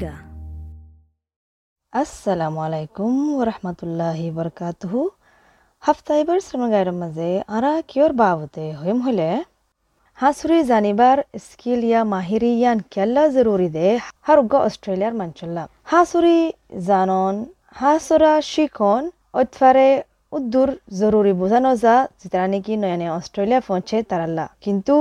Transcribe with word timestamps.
Niga. 0.00 0.16
আসসালামু 1.92 2.58
আলাইকুম 2.66 3.12
ওরহমতুল্লাহি 3.40 4.26
বরকাতুহু 4.36 5.00
হাফতাইবার 5.82 6.38
শ্রমগাইর 6.46 6.90
মাঝে 7.00 7.30
আরা 7.56 7.72
কিয়র 7.90 8.12
বাবতে 8.20 8.64
হইম 8.80 8.98
হলে 9.06 9.28
হাসুরি 10.18 10.58
জানিবার 10.70 11.18
স্কিল 11.46 11.82
ইয়া 11.88 12.00
মাহিরি 12.14 12.52
ইয়ান 12.54 12.78
কেল্লা 12.94 13.24
জরুরি 13.36 13.68
দে 13.76 13.88
হারুগ্গ 14.26 14.52
অস্ট্রেলিয়ার 14.68 15.14
মানচল্লা 15.20 15.64
হাসুরি 15.92 16.40
জানন 16.88 17.34
হাসুরা 17.76 18.34
শিখন 18.50 19.02
অতফারে 19.34 19.88
উদ্দুর 20.32 20.70
জরুরি 21.00 21.32
বোঝানো 21.32 21.70
যা 21.76 21.94
যেটা 22.20 22.40
নাকি 22.46 22.72
নয়ানে 22.76 23.06
অস্ট্রেলিয়া 23.10 23.60
পৌঁছে 23.60 23.96
তারাল্লা 24.02 24.46
কিন্তু 24.64 24.94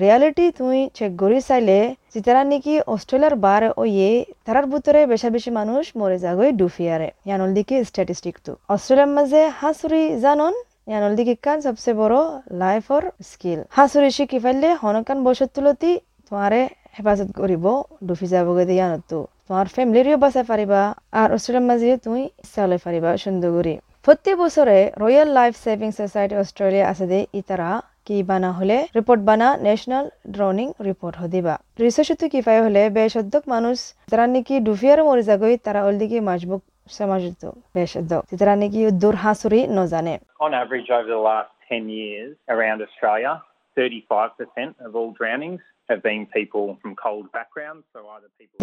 রিয়ালিটি 0.00 0.46
তুমি 0.58 0.80
চেক 0.94 1.12
করি 1.18 1.38
চাইলে 1.40 1.78
যেটা 2.14 2.42
নাকি 2.44 2.74
অস্ট্রেলিয়ার 2.86 3.34
বার 3.36 3.62
ও 3.76 3.82
ইয়ে 3.90 4.10
তারার 4.44 4.66
ভিতরে 4.66 5.00
বেশা 5.06 5.28
বেশি 5.30 5.50
মানুষ 5.50 5.84
মরে 5.96 6.16
যাগই 6.18 6.50
ডুফিয়ারে 6.52 7.08
ইয়ানল 7.26 7.50
দিকে 7.58 7.74
স্ট্যাটিস্টিক 7.84 8.36
তো 8.46 8.52
অস্ট্রেলিয়ার 8.68 9.10
মাঝে 9.16 9.40
হাসুরি 9.60 10.02
জানন, 10.24 10.52
ইয়ানল 10.90 11.12
দিকে 11.16 11.34
কান 11.44 11.58
সবচেয়ে 11.60 11.96
বড় 12.02 12.16
লাইফ 12.62 12.84
লাইফর 12.84 13.02
স্কিল 13.30 13.60
হাসুরি 13.70 14.10
শিখি 14.10 14.38
ফেললে 14.44 14.68
হনকান 14.82 15.18
বসত 15.26 15.48
তুলতি 15.54 15.92
তোমারে 16.26 16.60
হেফাজত 16.96 17.30
করিব 17.40 17.64
ডুফি 18.06 18.26
যাবগে 18.32 18.64
ইয়ানতো 18.72 19.18
তোমার 19.46 19.66
ফ্যামিলিরও 19.74 20.18
বাঁচাই 20.24 20.44
পারিবা 20.50 20.80
আর 21.20 21.28
অস্ট্রেলিয়ার 21.34 21.66
মাঝে 21.70 21.88
তুমি 22.04 22.22
হলে 22.54 22.76
পারিবা 22.84 23.10
সুন্দর 23.24 23.50
করে 23.56 23.74
প্রতি 24.04 24.32
বছরে 24.42 24.78
Royal 25.02 25.28
Life 25.38 25.54
Saving 25.64 25.90
Society 25.98 26.34
Australia 26.42 26.86
আছে 26.92 27.06
দে 27.12 27.20
ইতারা 27.40 27.70
কি 28.06 28.16
বানা 28.30 28.50
হলে 28.58 28.76
রিপোর্ট 28.98 29.20
বানা 29.28 29.48
ন্যাশনাল 29.66 30.04
ড্রনিং 30.36 30.68
রিপোর্ট 30.88 31.14
হদিবা 31.22 31.54
রিসার্চ 31.80 32.22
কি 32.32 32.40
পাই 32.46 32.58
হলে 32.66 32.82
বেশদ্দক 32.98 33.44
মানুষ 33.54 33.76
যারা 34.10 34.24
নাকি 34.34 34.54
ডুফিয়ার 34.68 35.00
মরে 35.08 35.22
যাগই 35.30 35.56
তারা 35.66 35.80
অলদিকে 35.88 36.18
মাজবুক 36.28 36.62
সমাজিত 36.96 37.42
বেশদ্দক 37.76 38.22
যারা 38.40 38.54
নাকি 38.62 38.80
দূর 39.02 39.16
হাসুরি 39.24 39.60
নজানে 39.78 40.14
On 40.44 40.52
average, 40.62 40.88
over 40.96 41.10
the 41.16 41.22
last 41.30 41.52
10 41.68 41.88
years 42.00 42.32
around 42.54 42.78
Australia, 42.86 43.32
35% 43.76 44.86
of 44.86 44.90
all 44.98 45.10
drownings 45.18 45.62
have 45.88 46.00
been 46.02 46.22
people 46.38 46.66
from 46.80 46.90
cold 46.96 47.26
backgrounds, 47.32 47.84
so 47.92 47.98
either 48.14 48.30
people. 48.38 48.56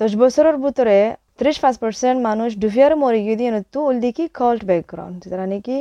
দশ 0.00 0.12
বছরের 0.22 0.56
ভিতরে 0.64 0.96
ত্রিশ 1.38 1.56
পাঁচ 1.62 1.74
পার্সেন্ট 1.82 2.18
মানুষ 2.28 2.50
ডুফিয়ার 2.62 2.92
মরে 3.02 3.20
গিয়ে 3.26 3.38
দিয়ে 3.40 3.50
তো 3.74 3.78
ওল 3.88 3.96
দিকে 4.04 4.24
কল্ট 4.38 4.62
ব্যাকগ্রাউন্ড 4.70 5.18
যারা 5.30 5.44
নাকি 5.52 5.76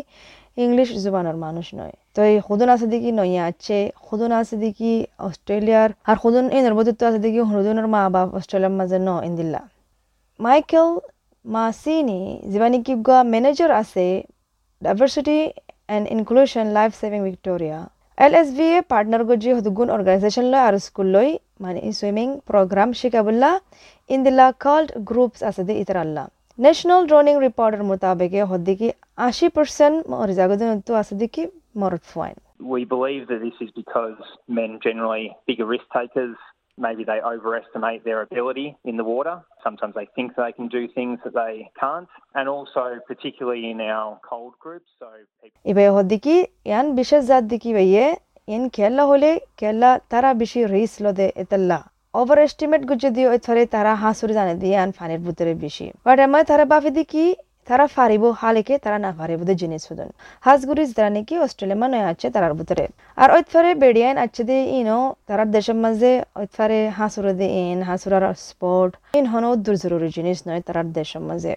ইংলিশ 0.63 0.89
জুবানোর 1.03 1.37
মানুষ 1.45 1.67
নয়। 1.79 1.95
তো 2.15 2.19
এই 2.29 2.35
হুদুন 2.47 2.69
আছে 2.75 2.85
দেখি 2.93 3.09
নইয়া 3.19 3.43
আছে 3.51 3.79
হুদুন 4.07 4.31
আছে 4.39 4.55
দেখি 4.65 4.93
অস্ট্রেলিয়ার, 5.27 5.89
আর 6.09 6.17
হুদুন 6.23 6.45
এই 6.55 6.61
নর্বদিত্ব 6.65 7.01
আছে 7.09 7.19
দেখি 7.25 7.39
হুদুনের 7.49 7.87
মা 7.93 8.01
বাপ 8.15 8.27
অস্ট্রেলিয়ার 8.39 8.75
মাঝে 8.79 8.97
ন, 9.07 9.09
ইন্দিল্লা। 9.29 9.61
মাইকেল 10.39 10.87
মাসিনি 11.45 12.21
যিবা 12.51 12.67
নেকি 12.73 12.93
গোৱা 13.07 13.19
মেনেজাৰ 13.33 13.71
আছে 13.81 14.05
diversity 14.81 15.37
and 15.95 16.05
inclusion 16.15 16.65
Life 16.77 16.91
Saving 16.99 17.19
Victoria 17.27 17.79
L 18.25 18.33
S 18.41 18.49
V 18.57 18.67
a 18.77 18.79
partner 18.91 19.23
গজি 19.29 19.49
সদুগুণ 19.57 19.87
অৰ্গেনাইজেশ্যন 19.95 20.45
লৈ 20.53 20.61
আৰু 20.69 20.77
স্কুল 20.87 21.07
লৈ 21.15 21.29
ಮಾನೆ 21.63 21.81
ಸ್ವಿಮ್ಮಿಂಗ್ 21.99 22.35
ಪ್ರೋಗ್ರಾಮ್ 22.49 22.93
ಶಿಕಬುಲ್ಲ 22.99 23.45
ಇಂದಿಲ್ಲ 24.15 24.41
ಕಾಲ್ಡ್ 24.65 24.91
ಗ್ರೂಪ್ಸ್ 25.09 25.43
ಅಸದಿ 25.49 25.75
ಇತರಲ್ಲ 25.83 26.19
ನ್ಯಾಷನಲ್ 26.59 27.07
ಡ್ರೋನಿಂಗ್ 27.09 27.41
ರಿಪೋರ್ಟರ್ 27.47 27.83
ಮುತಾಬಿಗೆ 27.89 28.41
ಹೊದ್ದಿಗೆ 28.51 28.89
ಆಶಿ 29.27 29.49
ಪರ್ಸೆಂಟ್ 29.57 30.07
ಮರಿಜಾಗದಂತೂ 30.13 30.93
ಅಸದಿಕ್ಕೆ 31.01 31.45
ಮರಟ್ಫೈನ್ 31.83 32.39
We 32.69 32.83
believe 32.85 33.27
that 33.27 33.41
this 33.41 33.57
is 33.59 33.69
because 33.73 34.17
men 34.49 34.79
generally 34.85 35.25
bigger 35.47 35.65
risk 35.65 35.85
takers. 35.97 36.35
Maybe 36.77 37.03
they 37.03 37.19
overestimate 37.31 38.03
their 38.03 38.21
ability 38.21 38.65
in 38.85 38.95
the 38.95 39.05
water. 39.05 39.35
Sometimes 39.65 39.93
they 39.93 40.07
think 40.15 40.35
they 40.35 40.51
can 40.51 40.67
do 40.69 40.87
things 40.89 41.17
that 41.25 41.33
they 41.33 41.55
can't. 41.75 42.09
And 42.35 42.47
also, 42.47 42.83
particularly 43.05 43.63
in 43.69 43.81
our 43.89 44.11
cold 44.23 44.53
groups, 44.59 44.89
so 44.99 45.09
people. 45.41 45.57
হলে 49.09 49.29
খেলা 49.59 49.91
তারা 50.09 50.29
বেশি 50.33 50.59
রিস 50.65 50.93
লদে 51.03 51.27
এতাল্লা 51.35 51.79
over 52.13 52.37
estimate 52.39 52.81
গুজে 52.89 53.09
দিয়ে 53.15 53.27
ওই 53.33 53.39
থরে 53.45 53.63
তারা 53.75 53.91
হাসুরি 54.03 54.33
জানে 54.33 54.53
দিয়ে 54.61 54.75
আন 54.83 54.89
ফানির 54.97 55.21
ভিতরে 55.27 55.51
বেশি 55.63 55.85
বাট 56.05 56.17
এমন 56.19 56.41
তারা 56.49 56.63
বাফি 56.71 56.91
দিকি 56.97 57.23
তারা 57.67 57.85
ফারিব 57.87 58.23
হালেকে 58.41 58.75
তারা 58.83 58.97
না 59.05 59.11
ফারিব 59.17 59.41
দে 59.47 59.53
জিনিস 59.55 59.83
হুদন 59.89 60.09
হাসগুরি 60.43 60.83
যারা 60.89 61.09
নাকি 61.09 61.33
অস্ট্রেলিয়া 61.37 61.79
মানে 61.83 61.97
আছে 62.11 62.27
তারার 62.35 62.53
ভিতরে 62.59 62.85
আর 63.17 63.29
ওই 63.35 63.41
থরে 63.51 63.71
বেডিয়ান 63.83 64.15
আছে 64.25 64.41
দে 64.49 64.57
ইনো 64.79 64.99
তারার 65.27 65.49
দেশের 65.55 65.77
মাঝে 65.83 66.11
ওই 66.39 66.45
থরে 66.55 66.79
হাসুরে 66.97 67.33
দে 67.39 67.47
ইন 67.63 67.79
হাসুরার 67.89 68.25
স্পোর্ট 68.47 68.91
ইন 69.19 69.25
হন 69.31 69.43
দূর 69.65 69.75
জরুরি 69.83 70.09
জিনিস 70.17 70.37
নয় 70.47 70.61
তারার 70.67 70.87
দেশের 70.97 71.21
মাঝে 71.29 71.53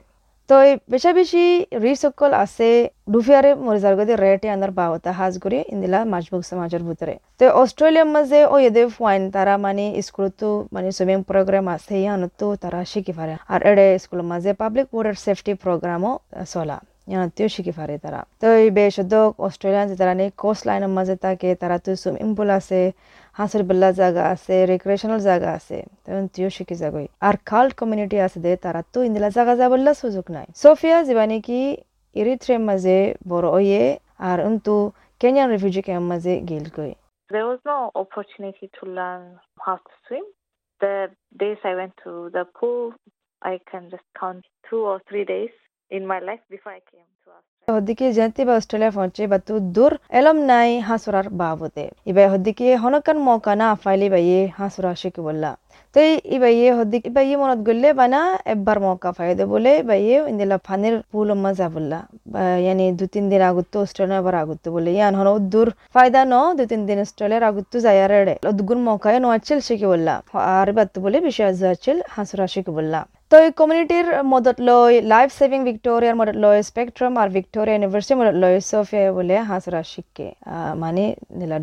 তো 0.52 0.58
এই 0.70 0.74
বেশা 0.92 1.10
বেশি 1.20 1.44
রিসকল 1.86 2.32
আছে 2.44 2.68
ডুফিয়ারে 3.12 3.50
মরিজার 3.66 3.94
গদি 3.98 4.14
রেটে 4.24 4.48
আনার 4.54 4.72
বাহতা 4.78 5.10
হাজ 5.18 5.34
করে 5.44 5.58
ইন্দিলা 5.74 5.98
মাজবুক 6.12 6.42
সমাজের 6.50 6.82
ভিতরে 6.88 7.14
তো 7.40 7.44
অস্ট্রেলিয়ার 7.62 8.08
মাঝে 8.16 8.40
ও 8.52 8.54
এদের 8.68 8.86
ফাইন 8.96 9.22
তারা 9.36 9.54
মানে 9.66 9.84
স্কুলতো 10.06 10.48
মানে 10.74 10.88
সুইমিং 10.96 11.18
প্রোগ্রাম 11.30 11.66
আছে, 11.76 11.94
ইয়ানতো 12.04 12.46
তারা 12.62 12.80
শিখি 12.92 13.12
পারে 13.18 13.34
আর 13.52 13.60
এডে 13.70 13.86
স্কুলের 14.02 14.26
মাঝে 14.32 14.50
পাবলিক 14.62 14.86
ওয়াটার 14.94 15.16
সেফটি 15.24 15.52
প্রোগ্রামও 15.64 16.12
চলা, 16.52 16.78
ইয়ানতেও 17.10 17.48
শিখি 17.54 17.72
পারে 17.78 17.94
তারা 18.04 18.20
তো 18.42 18.46
এই 18.62 18.68
বেশদ 18.78 19.12
অস্ট্রেলিয়ান 19.46 19.86
যে 19.90 19.96
তারা 20.00 20.14
নেই 20.20 20.28
কোস্ট 20.42 20.62
লাইনের 20.68 20.92
মাঝে 20.98 21.16
থাকে 21.24 21.50
তারা 21.62 21.76
তো 21.84 21.90
সুইমিং 22.02 22.28
পুল 22.36 22.48
আছে 22.58 22.80
হাঁসের 23.38 23.62
বেল্লা 23.68 23.90
জায়গা 24.00 24.22
আছে 24.34 24.54
রিক্রিয়েশনাল 24.72 25.20
জায়গা 25.28 25.50
আছে 25.58 25.78
তখন 26.04 26.24
তুইও 26.32 26.50
শিখি 26.56 26.76
যাগই 26.82 27.06
আর 27.26 27.34
কাল্ট 27.50 27.72
কমিউনিটি 27.80 28.16
আছে 28.26 28.38
দে 28.44 28.52
তারা 28.64 28.80
তো 28.92 28.98
ইন্দিলা 29.08 29.28
জায়গা 29.36 29.54
যাবল্লা 29.60 29.92
সুযোগ 30.02 30.26
নাই। 30.36 30.46
সোফিয়া 30.62 30.98
যিবা 31.08 31.24
নাকি 31.32 31.60
ইরিথ্রের 32.20 32.60
মাঝে 32.68 32.98
বড় 33.32 33.48
ওয়ে 33.56 33.82
আর 34.30 34.38
উন্তু 34.48 34.74
কেনিয়ান 35.20 35.48
রিফিউজি 35.54 35.82
ক্যাম্প 35.86 36.06
মাঝে 36.12 36.32
গেল 36.50 36.66
গই 36.78 36.92
There 37.34 37.48
was 37.52 37.60
no 37.72 37.78
opportunity 38.02 38.66
to 38.76 38.82
learn 38.98 39.22
how 39.64 39.76
to 39.86 39.92
swim. 40.04 40.26
The 40.80 40.94
days 41.42 41.60
I 41.70 41.72
went 41.80 41.94
to 42.04 42.12
the 42.36 42.44
pool, 42.56 42.82
I 43.52 43.54
can 43.70 43.84
just 43.94 44.08
count 44.20 44.42
two 44.68 44.80
or 44.90 44.96
three 45.08 45.24
days 45.34 45.54
in 45.96 46.02
my 46.12 46.20
life 46.28 46.42
before 46.54 46.72
I 46.80 46.82
came. 46.92 47.11
To 47.68 48.06
জয়ন্তী 48.16 48.42
বা 48.48 48.52
Australia 48.60 48.92
পৌঁছে 48.96 49.22
বা 49.32 49.38
তু 49.46 49.54
দূর 49.76 49.92
এলম 50.18 50.36
নাই 50.50 50.70
হাসুরার 50.88 51.26
বাবুতে। 51.40 51.84
এবার 52.10 52.26
হদিকে 52.32 52.66
হনকান 52.82 53.18
মৌকা 53.26 53.52
না 55.94 56.00
ফাইলি 56.00 56.36
বাইয়ে 56.42 56.68
তো 56.70 56.76
হদ্দিক 56.78 57.02
ইবাইয়ে 57.10 57.36
মনত 57.42 57.60
গলে 57.68 57.88
বানা 58.00 58.20
একবার 58.52 58.76
মৌকা 58.84 59.10
ফাইদে 59.18 59.44
বলে 59.52 59.72
বাইয়ে 59.88 60.16
ইন্দিলা 60.32 60.56
ফানির 60.66 60.96
পুল 61.12 61.28
মজা 61.44 61.66
বললা 61.74 61.98
দু 62.98 63.04
তিন 63.14 63.24
দিন 63.30 63.42
আগুত্তো 63.50 63.76
অস্ট্রেলিয়া 63.84 64.20
এবার 64.22 64.34
আগুত্তো 64.42 64.68
বলে। 64.76 64.90
ইয়ান 64.98 65.14
হন 65.18 65.28
দূর 65.52 65.68
ফায়দা 65.94 66.20
ন 66.32 66.34
দু 66.58 66.64
তিন 66.70 66.80
দিন 66.88 66.98
অস্ট্রেলিয়ার 67.04 67.44
আগুত্তো 67.50 67.76
যাইয়ার 67.86 68.10
এড়ে। 68.20 68.34
দুগুণ 68.58 68.80
মৌকায় 68.88 69.18
নোয়াচ্ছিল 69.24 69.58
শিখি 69.66 69.86
বললা। 69.92 70.14
আর 70.58 70.68
বাত্তু 70.76 70.98
বলে 71.04 71.18
বিষয় 71.28 71.50
যাচ্ছিল 71.62 71.96
হাসুরা 72.14 72.46
শিখি 72.54 72.72
বললা। 72.78 73.00
তো 73.30 73.36
এই 73.44 73.50
কমিউনিটির 73.60 74.06
মদত 74.32 74.58
লয়, 74.68 74.94
লাইফ 75.12 75.28
সেভিং 75.38 75.60
ভিক্টোরিয়ার 75.68 76.16
মদত 76.20 76.36
লয়, 76.44 76.60
স্পেকট্রাম 76.70 77.12
আর 77.22 77.28
ভিক্টোরিয়া 77.36 77.76
ইউনিভার্সিটি 77.76 78.14
মদত 78.20 78.36
লয়, 78.42 78.56
সোফিয়া 78.70 79.02
বলে 79.18 79.34
হাসরা 79.50 79.80
শিখকে। 79.92 80.28
মানে 80.82 81.04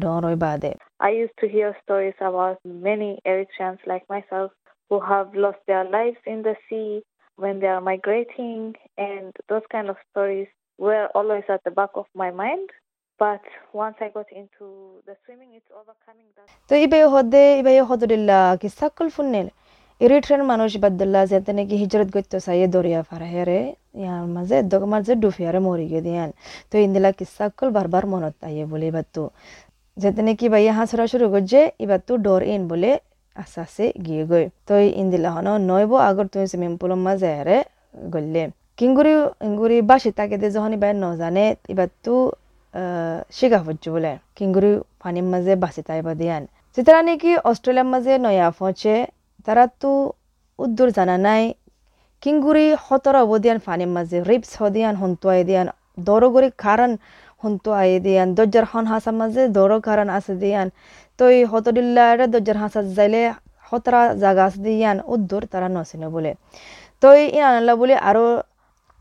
ডর 0.03 0.21
ওই 0.29 0.35
বাদে। 0.45 0.71
I 1.00 1.10
used 1.22 1.38
to 1.40 1.48
hear 1.48 1.68
stories 1.84 2.18
about 2.20 2.58
many 2.64 3.10
Eritreans 3.26 3.80
like 3.86 4.04
myself 4.08 4.50
who 4.90 5.00
have 5.00 5.28
lost 5.34 5.60
their 5.66 5.84
lives 5.88 6.20
in 6.26 6.38
the 6.42 6.56
sea 6.66 6.90
when 7.38 7.54
they 7.60 7.66
are 7.66 7.80
migrating, 7.82 8.74
and 8.98 9.32
those 9.48 9.66
kind 9.74 9.88
of 9.90 9.96
stories 10.10 10.48
were 10.78 11.06
always 11.14 11.44
at 11.48 11.62
the 11.64 11.70
back 11.70 11.92
of 11.94 12.06
my 12.14 12.30
mind. 12.32 12.68
But 13.20 13.42
once 13.72 13.96
I 14.00 14.08
got 14.08 14.28
into 14.32 14.66
the 15.06 15.14
swimming, 15.22 15.50
it's 15.58 15.70
overcoming 15.80 16.28
that. 16.36 16.46
তো 16.70 16.74
ইবে 16.84 17.00
হদে 17.14 17.42
ইবে 17.60 17.72
হদুলিল্লা 17.90 18.38
কি 18.60 18.68
সাকল 18.80 19.06
ফুন্নেল 19.16 19.46
ইরিট্রেন 20.00 20.42
মানুষ 20.52 20.70
বাদুল্লাহ 20.84 21.22
যেতে 21.32 21.50
নাকি 21.58 21.74
হিজরত 21.82 22.08
গত্য 22.16 22.32
সাইয়ে 22.46 22.66
দরিয়া 22.74 23.00
ফারা 23.08 23.28
হেরে 23.34 23.60
ইয়ার 24.00 24.24
মাঝে 24.36 24.56
দগ 24.72 24.82
মাঝে 24.92 25.12
ডুফিয়ারে 25.22 25.60
মরি 25.66 25.86
গিয়ে 25.90 26.02
দিয়ান 26.06 26.30
তো 26.70 26.74
ইন্দিলা 26.86 27.10
কিসাকল 27.18 27.68
বারবার 27.76 28.04
মনত 28.12 28.34
আইয়ে 28.48 28.64
বলে 28.72 28.86
এবার 28.90 29.06
যেতে 30.01 30.21
নাকি 30.27 30.45
বাইয়া 30.53 30.73
হাঁসরা 30.77 31.05
শুরু 31.13 31.25
করছে, 31.33 31.59
এবার 31.83 31.99
তো 32.07 32.13
ডর 32.25 32.41
ইন 32.53 32.61
বলে 32.71 32.91
আস্তে 33.35 33.57
আস্তে 33.65 33.85
গিয়ে 34.05 34.23
গই। 34.31 34.45
তো 34.67 34.73
ইন্দিলা 35.01 35.29
হন 35.35 35.47
নয়ব 35.69 35.91
আগর 36.09 36.25
তুমি 36.31 36.45
সুইমিং 36.51 36.71
পুলের 36.79 37.01
মাঝে 37.07 37.29
হেরে 37.37 37.57
গললে 38.13 38.43
কিঙ্গুরি 38.79 39.13
ইঙ্গুরি 39.47 39.77
বাসি 39.89 40.09
তাকে 40.17 40.35
দে 40.41 40.47
যখন 40.55 40.71
এবার 40.77 40.93
নজানে 41.05 41.45
এবার 41.71 41.89
তো 42.05 42.13
শিখা 43.37 43.59
হচ্ছে 43.67 43.87
বলে। 43.95 44.11
কিঙ্গুরি 44.37 44.71
পানির 45.01 45.25
মাঝে 45.33 45.53
বাসি 45.63 45.81
তাইবা 45.87 46.13
দিয়ান। 46.19 46.43
যেতারা 46.75 47.01
নাকি 47.07 47.31
অস্ট্রেলিয়ার 47.49 47.89
মাঝে 47.93 48.13
নয়া 48.25 48.47
পৌঁছে, 48.59 48.93
তারা 49.45 49.63
তো 49.81 49.91
উদ্দুর 50.63 50.89
জানা 50.97 51.15
নাই। 51.27 51.43
কিঙ্গুরি 52.23 52.65
হতর 52.85 53.15
অবদিয়ান 53.23 53.59
ফানির 53.65 53.91
মাঝে, 53.95 54.17
রিপস 54.29 54.51
হদিয়ান, 54.61 54.93
হন্তুয়াই 55.01 55.41
দিয়ান, 55.49 55.67
দরগরি 56.07 56.49
কারণ 56.65 56.91
হন্তু 57.43 57.69
আই 57.73 57.89
দিয়ান 57.99 58.27
দজ্জার 58.35 58.65
হন 58.71 58.85
হাসার 58.91 59.15
মাঝে 59.15 59.41
দর 59.49 59.71
কারণ 59.79 60.07
আছে 60.09 60.33
দিয়ান 60.35 60.67
তো 61.19 61.23
এই 61.29 61.41
হতদিল্লা 61.45 62.05
দজ্জার 62.27 62.57
হাসা 62.57 62.81
যাইলে 62.91 63.21
হতরা 63.67 64.01
জাগা 64.15 64.43
আছে 64.47 64.71
ইয়ান 64.73 64.97
উদ্দুর 65.07 65.43
তারা 65.45 65.67
নচিনে 65.69 66.07
বলে 66.09 66.31
তো 67.03 67.07
ই 67.15 67.39
আনলা 67.49 67.73
বলে 67.75 67.95
আরও 68.01 68.25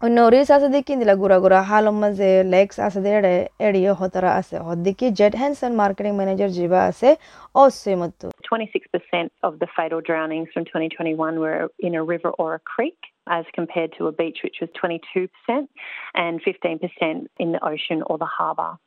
Noris 0.01 0.49
asa 0.49 0.69
dikin 0.69 1.01
dila 1.01 1.17
gura 1.19 1.41
gura 1.41 1.65
halom 1.65 1.99
maze 1.99 2.45
legs 2.47 2.79
asa 2.79 3.01
dere 3.03 3.49
edio 3.59 3.97
hotara 3.97 4.37
ase 4.39 4.53
hodiki 4.53 5.13
Jet 5.13 5.35
Hansen 5.35 5.75
marketing 5.75 6.17
manager 6.17 6.47
jiba 6.49 6.87
ase 6.87 7.17
osimuttu. 7.53 8.31
26% 8.49 9.31
of 9.43 9.59
the 9.59 9.67
fatal 9.75 10.01
drownings 10.01 10.49
from 10.55 10.65
2021 10.67 11.41
were 11.41 11.69
in 11.81 11.97
a 11.97 12.05
river 12.05 12.31
or 12.39 12.55
a 12.55 12.61
creek 12.61 12.97
as 13.27 13.45
compared 13.53 13.93
to 13.99 14.07
a 14.07 14.13
beach 14.13 14.39
which 14.45 14.59
was 14.61 14.71
22% 14.81 15.67
and 16.15 16.41
15% 16.45 17.27
in 17.41 17.51
the 17.51 17.65
ocean 17.65 18.05
or 18.07 18.19
the 18.19 18.25
harbour. 18.25 18.79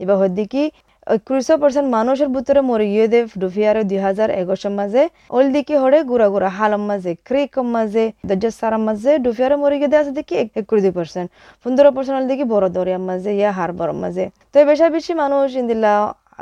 এবার 0.00 0.16
হদ্দিকি 0.16 0.62
একত্রিশ 1.06 1.48
percent 1.62 1.88
মানুষের 1.88 2.28
ভিতরে 2.28 2.60
মরে 2.60 2.86
গিয়ে 2.92 3.06
দে 3.08 3.20
ডুফিয়ারে 3.38 3.82
দুই 3.84 3.98
হাজার 3.98 4.28
এগারোশোর 4.30 4.74
মাঝে 4.80 5.02
ওল 5.30 5.46
দিকে 5.52 5.74
হরে 5.82 5.98
গুড়া 6.10 6.28
গুড়া, 6.28 6.48
হালম 6.58 6.82
মাঝে 6.90 7.12
ক্রিকম 7.28 7.66
মাঝে 7.76 8.04
দজ্জার 8.28 8.54
সারাম 8.60 8.82
মাঝে 8.88 9.12
ডুফিয়ারে 9.18 9.56
মরে 9.62 9.76
গিয়ে 9.82 9.98
আছে 10.02 10.12
দেখি 10.18 10.34
একুশ 10.60 10.78
দুই 10.84 10.92
পার্সেন্ট 10.98 11.28
পনেরো 11.66 11.90
পার্সেন্ট 11.96 12.16
হল 12.18 12.26
দেখি 12.32 12.44
বড় 12.54 12.66
দরিয়ার 12.68 13.02
মাঝে 13.08 13.30
ইয়া 13.34 13.50
হারবার 13.58 13.90
মাঝে 14.02 14.24
তো 14.52 14.56
বেশা 14.64 14.86
বেশি 14.96 15.12
মানুষ 15.14 15.48
ইন্দিলা 15.62 15.92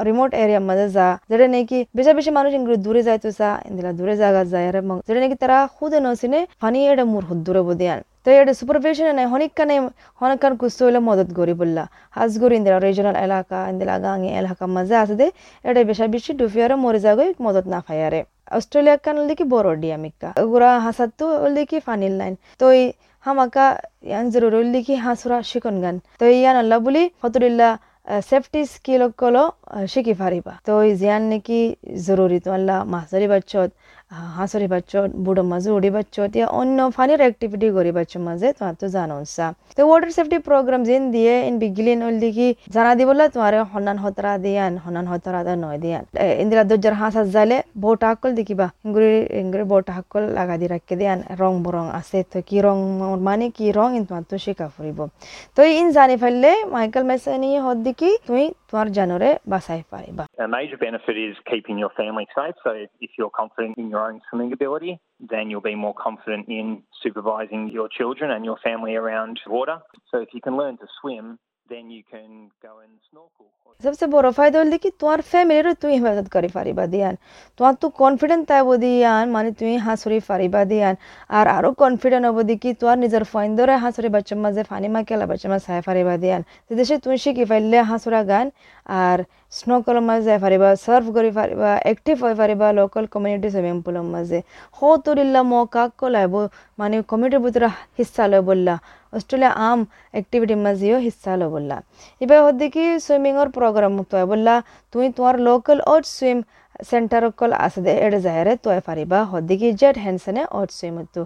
রিমোট 0.07 0.31
এরিয়ার 0.35 0.65
মাঝে 0.69 0.87
যা 0.97 1.07
যেটা 1.31 1.47
নাকি 1.55 1.79
বেশা 1.97 2.13
বেশি 2.19 2.31
মানুষ 2.39 2.51
ইংরেজি 2.59 2.83
দূরে 2.87 3.01
যাইতো 3.09 3.29
চা 3.39 3.51
ইন্দিলা 3.69 3.91
দূরে 3.99 4.15
জায়গা 4.23 4.43
যায় 4.53 4.67
আর 4.71 4.77
যেটা 5.07 5.21
নাকি 5.25 5.37
তারা 5.43 5.57
খুদে 5.77 5.99
নসিনে 6.07 6.41
ফানি 6.61 6.79
এটা 6.93 7.05
মোর 7.13 7.23
দূরে 7.47 7.63
বদিয়ান 7.69 8.01
তো 8.27 8.31
এটা 8.41 8.55
সুপারভিশন 8.61 9.07
নাই 9.19 9.27
হনিকানে 9.33 9.77
হনকান 10.21 10.53
কুস্তো 10.61 10.83
হইলে 10.87 11.01
মদত 11.09 11.29
করি 11.39 11.55
বললা। 11.61 11.85
হাজগুর 12.17 12.53
ইন্দিরা 12.59 12.79
রিজনাল 12.87 13.17
এলাকা, 13.27 13.59
ইন্দিলা 13.73 13.97
গাঙি 14.05 14.31
এলাকা 14.41 14.65
মাঝে 14.77 14.97
আছে 15.03 15.15
দে। 15.21 15.27
এটা 15.69 15.81
বেশা 15.91 16.05
বেশি 16.15 16.31
ডুফিয়ারে 16.41 16.77
মরে 16.85 17.01
যাগই 17.07 17.31
মদত 17.45 17.67
না 17.73 17.79
ফায়ারে 17.87 18.21
অস্ট্রেলিয়া 18.59 18.97
কান 19.05 19.17
দেখি 19.31 19.45
বড় 19.55 19.69
ডিয়ামিকা 19.83 20.29
গুড়া 20.53 20.71
হাসাত 20.87 21.21
ওল 21.45 21.53
দেখি 21.61 21.79
ফানিল 21.87 22.15
লাইন 22.21 22.35
তো 22.61 22.67
হামাকা 23.27 23.67
ইয়ান 24.11 24.25
জরুর 24.33 24.55
দেখি 24.77 24.95
হাসুরা 25.05 25.39
শিকন 25.51 25.77
গান। 25.85 25.97
তো 26.21 26.25
ইয়ান 26.41 26.57
আল্লাহ 26.63 26.79
বলি 26.87 27.03
ফতুরিল্লা 27.23 27.71
সেফটি 28.31 28.61
স্কিল 28.73 29.03
কলো 29.21 29.45
শিকি 29.93 30.15
ফারিবা। 30.21 30.55
তো 30.67 30.73
জিয়ান 31.01 31.23
নাকি 31.31 31.61
জরুরি 32.07 32.39
তো 32.45 32.51
আল্লাহ 32.59 32.79
মাছরি 32.93 33.27
বাচ্চত 33.33 33.71
হাঁসরি 34.37 34.67
বাচ্চত 34.73 35.11
বুড়ো 35.25 35.43
মাঝে 35.53 35.71
উড়ি 35.77 35.91
বাচ্চত 35.97 36.31
ইয়া 36.37 36.47
অন্য 36.61 36.79
ফানির 36.97 37.21
অ্যাক্টিভিটি 37.25 37.69
করি 37.77 37.91
বাচ্চর 37.97 38.23
মাঝে 38.29 38.49
তোমার 38.57 38.75
তো 38.81 38.87
জানোসা 38.95 39.47
তো 39.77 39.81
ওয়াটার 39.89 40.11
সেফটি 40.17 40.37
প্রোগ্রাম 40.49 40.81
যেন 40.89 41.03
দিয়ে 41.15 41.35
ইন 41.49 41.55
বিগিলিন 41.63 42.01
ওল 42.07 42.17
দেখি 42.25 42.49
জানা 42.75 42.93
দিবলা 42.99 43.25
তোমার 43.35 43.55
হনান 43.73 43.99
হতরা 44.05 44.33
দিয়ান 44.45 44.73
হনান 44.85 45.07
হতরা 45.11 45.41
দা 45.47 45.55
নয় 45.57 45.79
দিয়ান 45.85 46.03
ইন্দিরা 46.43 46.63
দজ্জার 46.71 46.95
হাঁস 47.01 47.15
হাস 47.19 47.29
যাইলে 47.35 47.57
বোট 47.83 48.01
হাকল 48.09 48.31
দেখিবা 48.39 48.67
ইঙ্গুরি 48.85 49.11
ইঙ্গুরি 49.41 49.65
বোট 49.73 49.87
হাকল 49.97 50.23
লাগা 50.39 50.55
দি 50.61 50.67
রাখকে 50.67 50.95
দিয়ান 51.01 51.19
রং 51.41 51.53
বরং 51.65 51.87
আছে 51.99 52.19
তো 52.33 52.39
কি 52.49 52.59
রং 52.67 52.77
মানে 53.27 53.47
কি 53.57 53.67
রং 53.79 53.89
তোমার 54.09 54.25
তো 54.31 54.37
শিকা 54.45 54.67
ফুরিব 54.75 54.99
তো 55.57 55.61
ইন 55.73 55.87
জানি 55.97 56.17
ফেললে 56.23 56.51
মাইকেল 56.75 57.05
মেসানি 57.11 57.51
হদ 57.65 57.79
দেখি 57.87 58.11
তুমি 58.27 58.45
তোমার 58.70 58.88
জানরে 58.98 59.30
বাঁচাই 59.54 59.82
পারিবা 59.94 60.24
A 60.48 60.50
major 60.58 60.78
benefit 60.88 61.18
is 61.28 61.36
keeping 61.52 61.78
your 61.84 61.94
family 62.02 62.28
safe. 62.38 62.58
So 62.66 62.72
if 63.06 63.12
you're 63.18 63.36
confident 63.42 63.74
in 63.82 63.88
your 63.94 64.04
own 64.08 64.18
swimming 64.28 64.52
ability, 64.60 64.94
then 65.34 65.44
you'll 65.50 65.70
be 65.74 65.78
more 65.86 65.98
confident 66.08 66.44
in 66.60 66.68
supervising 67.04 67.64
your 67.78 67.88
children 67.98 68.28
and 68.36 68.42
your 68.50 68.60
family 68.68 68.94
around 69.02 69.36
water. 69.58 69.78
So 70.10 70.16
if 70.26 70.30
you 70.36 70.42
can 70.46 70.56
learn 70.62 70.76
to 70.84 70.88
swim, 71.00 71.26
then 71.68 71.90
you 71.90 72.04
can 72.06 72.32
go 72.62 72.74
and 72.80 72.94
snorkel. 73.08 73.48
सबसे 73.84 74.08
बड़ो 74.08 74.32
फायदा 74.32 74.60
whole 74.60 74.78
कि 74.78 74.90
तुम्हार 74.92 75.22
family 75.24 75.74
तुई 75.82 75.94
हिफाजत 75.94 76.28
करी 76.32 76.48
फारिबा 76.50 76.86
दियान 76.88 77.16
তোমার 77.60 77.76
তো 77.82 77.88
কনফিডেন্ট 78.02 78.44
তাইব 78.50 78.68
দিয়ান 78.82 79.26
মানে 79.36 79.50
তুমি 79.60 79.76
হাঁসুরি 79.86 80.20
ফারিবা 80.28 80.62
দিয়ান 80.72 80.96
আর 81.30 81.46
আরো 81.58 81.70
কনফিডেন্ট 81.82 82.26
হব 82.30 82.38
দি 82.50 82.56
কি 82.64 82.70
তোমার 82.82 82.98
নিজের 83.04 83.24
ফাইন 83.32 83.50
ধরে 83.60 83.74
হাঁসুরি 83.84 84.10
বাচ্চার 84.16 84.40
মাঝে 84.46 84.62
ফানি 84.72 84.88
মা 84.94 85.02
কেলা 85.10 85.26
বাচ্চার 85.32 85.50
মাঝে 85.52 85.66
সাই 85.68 85.82
ফারিবা 85.88 86.14
দিয়ান 86.24 86.42
দেশে 86.80 86.96
তুমি 87.04 87.18
শিখি 87.24 87.46
ফাইলে 87.50 87.80
হাঁসুরা 87.90 88.22
গান 88.32 88.48
আর 89.02 89.18
স্নোকলের 89.58 90.04
মাঝে 90.10 90.24
যাই 90.28 90.40
ফারিবা 90.44 90.70
সার্ভ 90.86 91.06
করি 91.18 91.30
ফারিবা 91.38 91.70
অ্যাক্টিভ 91.86 92.16
হয়ে 92.24 92.36
ফারিবা 92.42 92.68
লোকাল 92.80 93.04
কমিউনিটি 93.14 93.50
সুইমিং 93.54 93.78
পুলের 93.86 94.06
মাঝে 94.14 94.40
হতুরিল্লা 94.80 95.42
ম 95.52 95.54
কাক 95.76 95.90
কলাইব 96.02 96.34
মানে 96.80 96.96
কমিউনিটির 97.12 97.42
ভিতরে 97.46 97.68
হিস্সা 97.98 98.24
লয় 98.32 98.44
বললা 98.50 98.76
অস্ট্রেলিয়া 99.17 99.53
আম 99.71 99.81
অ্যাক্টিভিটির 100.15 100.61
মাঝেও 100.67 100.99
হিস্সা 101.07 101.33
লয় 101.41 101.51
বললা 101.57 101.77
এবার 102.21 102.39
হদ্দি 102.47 102.67
কি 102.75 102.85
সুইমিংয়ের 103.07 103.51
প্রোগ্রাম 103.57 103.93
হয় 104.13 104.27
বললা 104.33 104.55
তুমি 104.93 105.07
তোমার 105.17 105.37
লোকাল 105.49 105.79
ওট 105.93 106.05
সুইম 106.17 106.39
সেন্টার 106.91 107.23
কল 107.41 107.53
আসে 107.67 107.81
এড়ে 108.07 108.21
যায় 108.27 108.43
তো 108.65 108.69
ফারিবা 108.87 109.19
হদ্দি 109.33 109.55
কি 109.61 109.69
জেট 109.81 109.97
হ্যান্সনে 110.05 110.43
ওট 110.59 110.71
সুইম 110.79 110.95
তো 111.15 111.21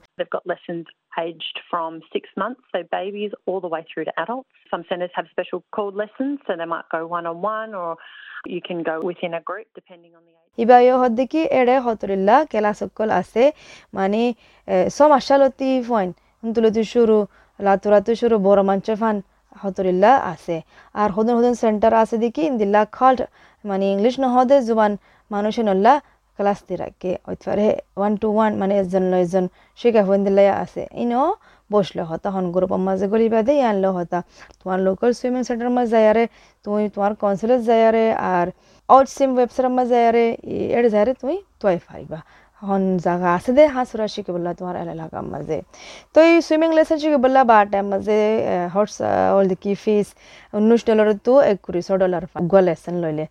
aged 1.18 1.58
from 1.68 1.90
six 2.12 2.28
months, 2.36 2.60
so 2.72 2.82
babies, 2.90 3.32
all 3.46 3.60
the 3.60 3.68
way 3.68 3.84
through 3.88 4.04
to 4.04 4.12
adults. 4.18 4.48
Some 4.70 4.84
centres 4.88 5.10
have 5.14 5.26
special 5.30 5.64
called 5.72 5.94
lessons, 5.96 6.38
so 6.46 6.56
they 6.56 6.64
might 6.66 6.88
go 6.88 7.06
one 7.06 7.26
on 7.26 7.40
one 7.42 7.74
or 7.74 7.96
you 8.46 8.60
can 8.60 8.82
go 8.82 9.00
within 9.00 9.34
a 9.34 9.40
group 9.40 9.66
depending 9.74 10.12
on 10.14 10.22
the 10.26 10.32
age. 10.32 10.38
ইবায়ো 10.58 10.94
হদ্দিকি 11.02 11.40
এড়ে 11.60 11.76
হতরিল্লা 11.86 12.36
কেলা 12.52 12.72
সকল 12.80 13.08
আছে 13.20 13.42
মানে 13.94 14.22
সমাশালতি 14.98 15.70
ফইন 15.88 16.08
তুলতি 16.42 16.82
শুরু 16.94 17.18
লাতুরাতু 17.66 18.12
শুরু 18.20 18.36
বড় 18.46 18.60
মাঞ্চ 18.68 18.86
ফান 19.00 19.16
হতরিল্লা 19.62 20.12
আছে। 20.32 20.56
আর 21.00 21.08
হদন 21.16 21.34
হদন 21.38 21.54
সেন্টার 21.62 21.92
আছে 22.02 22.16
দেখি 22.24 22.42
ইন্দিল্লা 22.50 22.80
খাল্ট 22.96 23.20
মানে 23.64 23.84
ইংলিশ 23.94 24.14
নহদে, 24.24 24.56
জুবান 24.68 24.92
মানুষে 25.30 25.62
নল্লা 25.68 25.94
ক্লাস 26.38 26.58
দি 26.68 26.74
রাখে 26.82 27.12
ওইফারে 27.28 27.68
ওয়ান 27.98 28.12
টু 28.20 28.28
ওয়ান 28.36 28.52
মানে 28.60 28.74
এজন 28.82 29.04
এজন 29.24 29.44
শিখা 29.80 30.02
হইন্দিল্লা 30.08 30.42
আছে। 30.64 30.82
ইনো 31.02 31.22
বসলে 31.70 32.02
হতা, 32.10 32.28
হন 32.34 32.44
গ্রুপের 32.54 32.80
মাঝে 32.86 33.06
গলি 33.12 33.26
বাদে 33.34 33.54
আনলে 33.70 33.88
হতা। 33.96 34.18
তোমার 34.60 34.78
লোকাল 34.86 35.10
সুইমিং 35.18 35.42
সেন্টার 35.48 35.70
মাঝে 35.76 35.90
যায়ারে 35.94 36.24
তুমি 36.64 36.84
তোমার 36.94 37.12
কনসুলেট 37.22 37.60
যায়ারে 37.70 38.04
আর 38.34 38.46
আউট 38.88 39.06
সিম 39.16 39.30
ওয়েবসাইটের 39.36 39.72
মাঝে 39.76 39.90
যায়ারে 39.94 40.24
এর 40.76 40.84
যায়ারে 40.92 41.12
তুমি 41.20 41.36
তোয়াই 41.60 41.78
পাইবা 41.88 42.18
হন 42.62 42.82
জায়গা 43.04 43.28
আছে 43.36 43.50
দে 43.56 43.64
হাঁসুরা 43.74 44.06
শিখে 44.14 44.32
বললা 44.36 44.50
তোমার 44.58 44.74
এলাকার 44.84 45.24
মাঝে 45.32 45.58
তো 46.14 46.18
এই 46.28 46.34
সুইমিং 46.46 46.70
লেসন 46.78 46.98
শিখে 47.02 47.18
বললা 47.24 47.40
বা 47.50 47.58
টাইম 47.72 47.86
মাঝে 47.92 48.18
হর্স 48.74 48.96
ওল 49.36 49.48
কি 49.62 49.72
ফিস 49.82 50.08
উনিশ 50.52 50.82
ডলার 50.88 51.08
তো 51.26 51.32
একত্রিশ 51.52 51.86
ডলার 52.02 52.22
গুয়া 52.50 52.62
লেসন 52.66 52.94
লইলে 53.02 53.24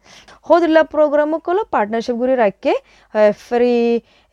হোদিল্লা 0.48 0.82
প্রোগ্রাম 0.94 1.30
কলো 1.48 1.62
পার্টনারশিপ 1.76 2.16
গুলি 2.22 2.36
রাখকে 2.44 2.74
ফ্রি 3.46 3.74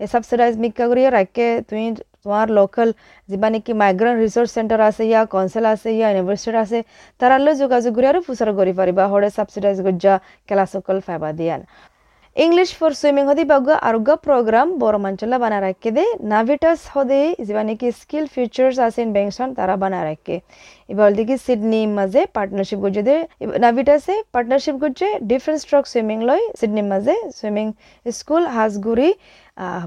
সাবসিডাইজ 0.00 0.54
মিক্কা 0.62 0.85
করি 0.90 1.02
রাখকে 1.18 1.47
তুমি 1.68 1.85
তোমার 2.23 2.49
লোকাল 2.59 2.88
যা 3.28 3.49
নাকি 3.54 3.73
মাইগ্রেন্ট 3.82 4.18
রিসোর্স 4.25 4.50
সেন্টার 4.56 4.80
আছে 4.88 5.02
ইয়া 5.11 5.23
কাউন্সিল 5.35 5.64
আছে 5.75 5.88
ইয়া 5.99 6.09
ইউনিভার্সিটি 6.11 6.59
আছে 6.64 6.78
তারালৈ 7.20 7.52
যোগাযোগ 7.62 7.92
কৰি 7.97 8.06
আৰু 8.12 8.20
ফুচাৰ 8.26 8.50
কৰি 8.59 8.73
পাৰিবা 8.80 9.04
হৰে 9.12 9.28
সাবসিডাইজ 9.38 9.78
গজ্জা 9.87 10.14
ক্লাসকল 10.49 10.99
ফাইবা 11.06 11.30
দিয়ান 11.40 11.61
ইংলিশ 12.45 12.71
ফর 12.78 12.93
সুইমিং 13.00 13.25
হদি 13.31 13.45
বাগুয়া 13.52 13.76
আরোগ্য 13.88 14.11
প্রোগ্রাম 14.26 14.66
বড় 14.83 14.97
মাঞ্চলা 15.05 15.37
বানা 15.45 15.59
রাখে 15.66 15.90
দে। 15.97 16.05
নাভিটাস 16.33 16.81
হদে 16.95 17.21
যা 17.49 17.62
নাকি 17.69 17.87
স্কিল 18.00 18.25
ফিচার্স 18.35 18.76
আছে 18.87 19.00
ইন 19.05 19.11
বেংসন 19.16 19.49
তারা 19.59 19.75
বানা 19.83 20.00
রাখে 20.09 20.37
এবার 20.93 21.09
দেখি 21.19 21.37
সিডনি 21.47 21.81
মাঝে 21.99 22.21
পার্টনারশিপ 22.37 22.78
করছে 22.85 23.02
দে। 23.09 23.16
নাভিটাসে 23.64 24.14
পার্টনারশিপ 24.35 24.76
করছে 24.83 25.07
ডিফারেন্ট 25.31 25.61
স্ট্রোক 25.64 25.85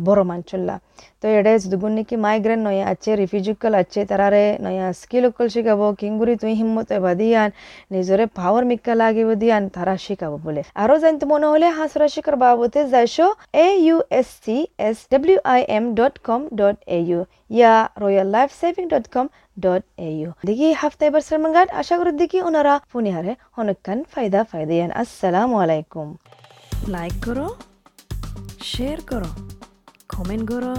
বড় 0.08 0.22
মাঞ্চল্লা 0.32 0.76
তো 1.22 1.26
এটা 1.32 1.52
দুগুণ 1.72 1.94
নাকি 1.98 2.16
মাইগ্রেন 2.26 2.60
নয়া 2.68 2.86
আছে 2.92 3.10
রিফিউজিকল 3.16 3.74
আছে 3.82 4.00
তারারে 4.10 4.44
নয়া 4.66 4.86
স্কিল 5.00 5.24
অকল 5.30 5.48
শিখাব 5.54 5.82
কিংগুরি 6.00 6.34
তুই 6.42 6.54
হিম্মত 6.60 6.88
এবার 6.98 7.16
দিয়ান 7.20 7.50
নিজরে 7.94 8.26
পাওয়ার 8.40 8.64
মিক্কা 8.70 8.94
লাগিব 9.02 9.30
দিয়ান 9.42 9.64
তারা 9.76 9.94
শিখাবো 10.06 10.38
বলে 10.46 10.62
আরও 10.84 10.96
জানতে 11.04 11.24
মনে 11.32 11.48
হলে 11.54 11.68
হাসরা 11.78 12.08
শিকার 12.14 12.36
বাবতে 12.44 12.80
যাইছো 12.94 13.26
A 13.58 13.68
U 13.86 13.98
S 14.20 14.30
C 14.44 14.58
S 14.88 14.98
W 15.12 15.40
I 15.54 15.60
M 15.78 15.86
dot 16.00 16.16
com 16.28 16.42
dot 16.60 16.78
A 16.90 17.00
U 17.10 17.20
yeah 17.52 17.74
royal 18.04 18.28
life 18.36 18.50
saving 18.62 18.84
dot 18.94 19.06
com 19.16 19.26
dot 19.58 19.84
A 20.00 20.10
U 20.20 20.30
দেখি 20.48 20.68
হাফতা 20.82 21.04
এবার 21.10 21.24
সারমাঙ্গাট 21.28 21.68
আশা 21.82 21.96
করি 22.00 22.12
দেখি 22.22 22.40
ওনারা 22.50 22.74
ফুনিহারে 22.92 23.32
অনেকখান 23.58 23.98
ফায়দা 24.14 24.40
ফায়দায়ান 24.52 24.90
আসসালামু 25.02 25.56
আলাইকুম 25.64 26.08
লাইক 26.94 27.16
করো 27.26 27.48
শেয়ার 28.70 29.00
করো 29.10 29.32
কমেন্ট 30.10 30.44
করো 30.52 30.74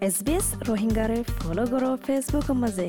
এছ 0.00 0.16
বি 0.24 0.32
এছ 0.32 0.46
ৰোহিংগাৰে 0.68 1.18
ফ'ল' 1.32 1.64
কৰক 1.72 1.96
ফেচবুকৰ 2.06 2.56
মাজে 2.62 2.88